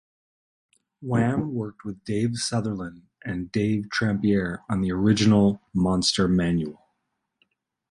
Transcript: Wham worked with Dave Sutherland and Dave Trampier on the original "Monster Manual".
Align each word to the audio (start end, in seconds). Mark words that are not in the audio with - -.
Wham 1.01 1.53
worked 1.53 1.85
with 1.85 2.03
Dave 2.05 2.37
Sutherland 2.37 3.03
and 3.23 3.51
Dave 3.51 3.89
Trampier 3.89 4.63
on 4.67 4.81
the 4.81 4.91
original 4.91 5.61
"Monster 5.75 6.27
Manual". 6.27 6.81